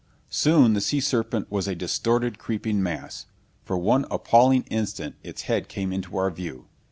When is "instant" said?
4.71-5.15